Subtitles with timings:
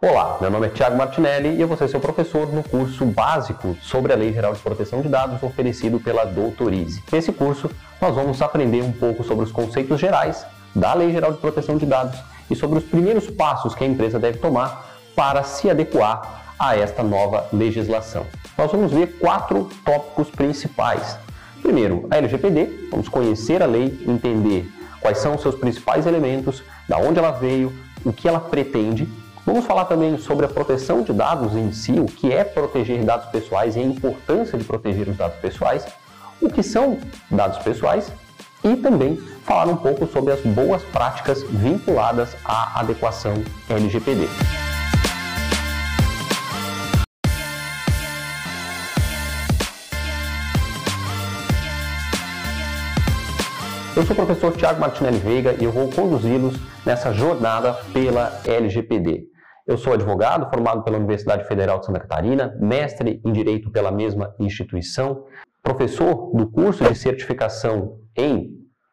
[0.00, 3.76] Olá, meu nome é Thiago Martinelli e eu vou ser seu professor no curso básico
[3.82, 7.02] sobre a Lei Geral de Proteção de Dados oferecido pela Doutorize.
[7.10, 7.68] Nesse curso,
[8.00, 11.84] nós vamos aprender um pouco sobre os conceitos gerais da Lei Geral de Proteção de
[11.84, 12.16] Dados
[12.48, 17.02] e sobre os primeiros passos que a empresa deve tomar para se adequar a esta
[17.02, 18.24] nova legislação.
[18.56, 21.18] Nós vamos ver quatro tópicos principais.
[21.60, 24.64] Primeiro, a LGPD, vamos conhecer a lei, entender
[25.00, 29.08] quais são os seus principais elementos, da onde ela veio, o que ela pretende
[29.48, 33.30] Vamos falar também sobre a proteção de dados em si, o que é proteger dados
[33.30, 35.86] pessoais e a importância de proteger os dados pessoais,
[36.38, 36.98] o que são
[37.30, 38.12] dados pessoais
[38.62, 39.16] e também
[39.46, 44.28] falar um pouco sobre as boas práticas vinculadas à adequação LGPD.
[53.96, 59.37] Eu sou o professor Tiago Martinelli Veiga e eu vou conduzi-los nessa jornada pela LGPD.
[59.68, 64.34] Eu sou advogado, formado pela Universidade Federal de Santa Catarina, mestre em Direito pela mesma
[64.38, 65.26] instituição,
[65.62, 68.48] professor do curso de certificação em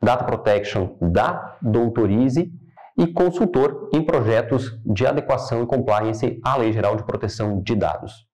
[0.00, 2.52] Data Protection da Doutorize
[2.96, 8.29] e consultor em projetos de adequação e compliance à Lei Geral de Proteção de Dados.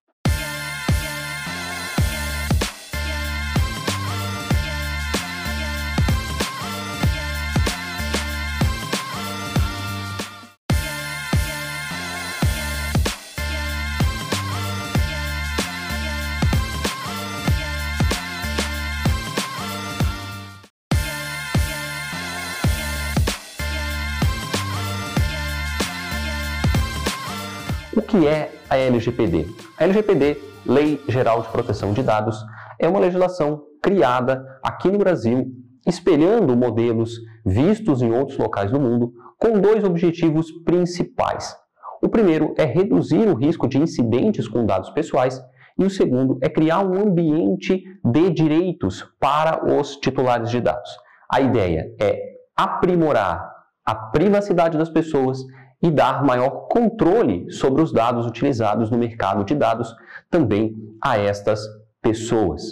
[28.18, 29.46] Que é a LGPD?
[29.78, 32.42] A LGPD, Lei Geral de Proteção de Dados,
[32.78, 35.46] é uma legislação criada aqui no Brasil,
[35.86, 41.54] espelhando modelos vistos em outros locais do mundo, com dois objetivos principais.
[42.02, 45.38] O primeiro é reduzir o risco de incidentes com dados pessoais
[45.78, 50.90] e o segundo é criar um ambiente de direitos para os titulares de dados.
[51.30, 52.18] A ideia é
[52.56, 53.46] aprimorar
[53.84, 55.38] a privacidade das pessoas
[55.82, 59.94] e dar maior controle sobre os dados utilizados no mercado de dados
[60.30, 61.60] também a estas
[62.00, 62.62] pessoas.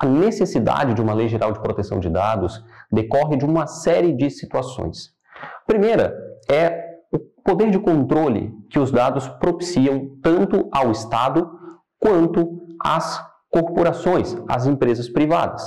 [0.00, 4.30] A necessidade de uma lei geral de proteção de dados decorre de uma série de
[4.30, 5.14] situações.
[5.62, 6.14] A primeira
[6.50, 11.50] é o poder de controle que os dados propiciam tanto ao Estado
[12.00, 15.62] quanto às corporações, às empresas privadas.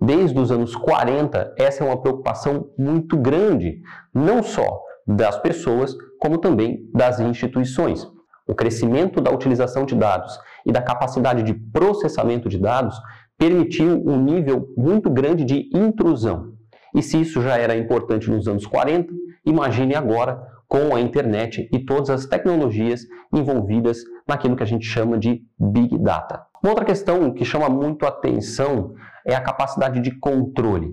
[0.00, 3.80] Desde os anos 40, essa é uma preocupação muito grande,
[4.14, 8.06] não só das pessoas, como também das instituições.
[8.46, 12.96] O crescimento da utilização de dados e da capacidade de processamento de dados
[13.38, 16.52] permitiu um nível muito grande de intrusão.
[16.94, 19.12] E se isso já era importante nos anos 40,
[19.46, 23.02] imagine agora com a internet e todas as tecnologias
[23.32, 23.98] envolvidas
[24.28, 26.44] naquilo que a gente chama de Big Data.
[26.62, 28.94] Uma outra questão que chama muito atenção
[29.26, 30.92] é a capacidade de controle.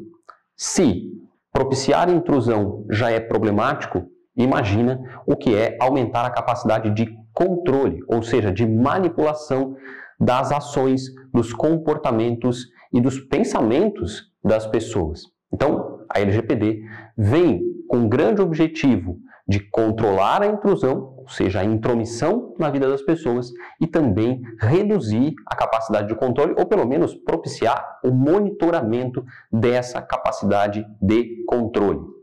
[0.55, 1.11] Se
[1.51, 8.21] propiciar intrusão já é problemático, Imagina o que é aumentar a capacidade de controle, ou
[8.21, 9.75] seja, de manipulação
[10.19, 11.01] das ações,
[11.33, 15.23] dos comportamentos e dos pensamentos das pessoas.
[15.51, 16.81] Então, a LGPD
[17.17, 22.89] vem com o grande objetivo de controlar a intrusão, ou seja, a intromissão na vida
[22.89, 23.49] das pessoas,
[23.79, 30.85] e também reduzir a capacidade de controle, ou pelo menos propiciar o monitoramento dessa capacidade
[31.01, 32.16] de controle.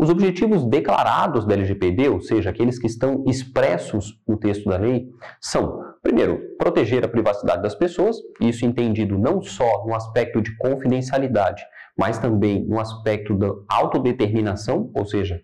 [0.00, 5.10] Os objetivos declarados da LGPD, ou seja, aqueles que estão expressos no texto da lei,
[5.38, 11.62] são, primeiro, proteger a privacidade das pessoas, isso entendido não só no aspecto de confidencialidade,
[11.98, 15.38] mas também no aspecto da autodeterminação, ou seja,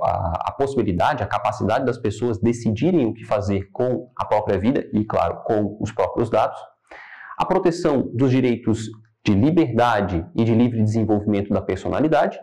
[0.00, 5.04] a, possibilidade, a capacidade das pessoas decidirem o que fazer com a própria vida e,
[5.04, 6.60] claro, com os próprios dados.
[7.36, 8.88] A proteção dos direitos
[9.26, 12.38] de liberdade e de livre desenvolvimento da personalidade,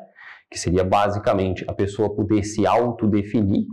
[0.49, 3.65] que seria basicamente a pessoa poder se autodefinir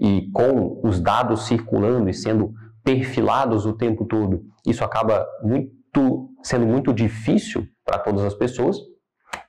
[0.00, 6.66] e com os dados circulando e sendo perfilados o tempo todo, isso acaba muito, sendo
[6.66, 8.76] muito difícil para todas as pessoas.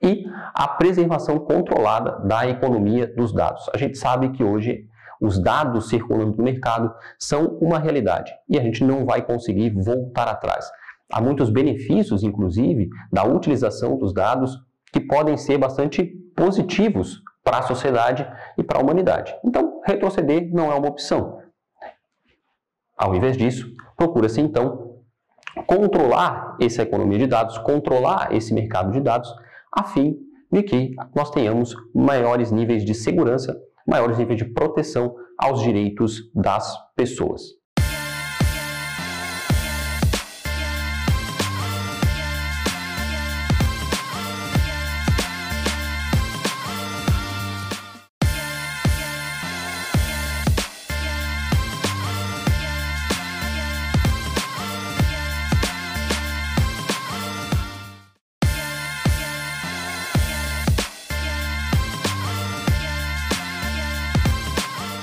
[0.01, 3.69] E a preservação controlada da economia dos dados.
[3.73, 4.87] A gente sabe que hoje
[5.21, 10.27] os dados circulando no mercado são uma realidade e a gente não vai conseguir voltar
[10.27, 10.69] atrás.
[11.11, 14.57] Há muitos benefícios, inclusive, da utilização dos dados
[14.91, 18.27] que podem ser bastante positivos para a sociedade
[18.57, 19.35] e para a humanidade.
[19.43, 21.39] Então, retroceder não é uma opção.
[22.97, 24.99] Ao invés disso, procura-se então
[25.67, 29.33] controlar essa economia de dados, controlar esse mercado de dados,
[29.71, 30.17] a fim
[30.51, 33.55] de que nós tenhamos maiores níveis de segurança
[33.85, 37.41] maiores níveis de proteção aos direitos das pessoas.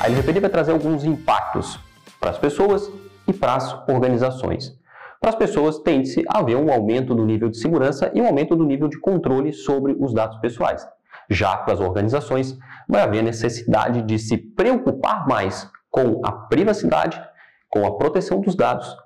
[0.03, 1.79] A LGPD vai trazer alguns impactos
[2.19, 2.91] para as pessoas
[3.29, 4.77] e para as organizações.
[5.21, 8.57] Para as pessoas, tende-se a haver um aumento do nível de segurança e um aumento
[8.57, 10.85] do nível de controle sobre os dados pessoais.
[11.31, 12.59] Já para as organizações,
[12.89, 17.23] vai haver necessidade de se preocupar mais com a privacidade,
[17.71, 18.97] com a proteção dos dados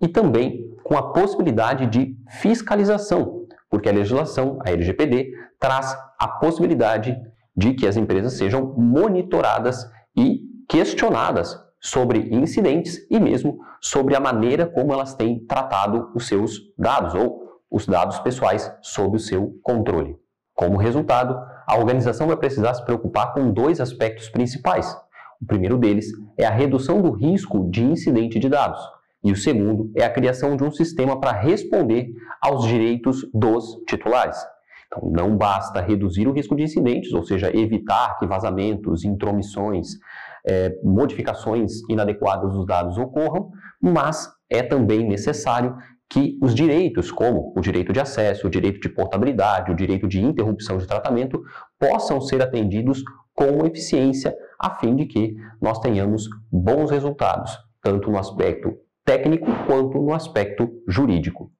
[0.00, 7.14] e também com a possibilidade de fiscalização, porque a legislação, a LGPD, traz a possibilidade
[7.54, 9.86] de que as empresas sejam monitoradas
[10.16, 16.60] e questionadas sobre incidentes e mesmo sobre a maneira como elas têm tratado os seus
[16.76, 20.16] dados ou os dados pessoais sob o seu controle.
[20.54, 21.36] Como resultado,
[21.66, 24.96] a organização vai precisar se preocupar com dois aspectos principais.
[25.40, 26.06] O primeiro deles
[26.38, 28.80] é a redução do risco de incidente de dados,
[29.22, 32.08] e o segundo é a criação de um sistema para responder
[32.40, 34.38] aos direitos dos titulares.
[34.86, 39.98] Então, não basta reduzir o risco de incidentes, ou seja, evitar que vazamentos, intromissões,
[40.46, 43.50] é, modificações inadequadas dos dados ocorram,
[43.80, 45.76] mas é também necessário
[46.08, 50.22] que os direitos, como o direito de acesso, o direito de portabilidade, o direito de
[50.22, 51.42] interrupção de tratamento,
[51.78, 53.02] possam ser atendidos
[53.34, 58.72] com eficiência, a fim de que nós tenhamos bons resultados, tanto no aspecto
[59.04, 61.50] técnico quanto no aspecto jurídico.